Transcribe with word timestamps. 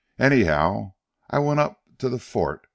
Anyhow 0.17 0.93
I 1.29 1.37
went 1.37 1.59
up 1.59 1.79
to 1.99 2.09
the 2.09 2.17
Fort. 2.17 2.65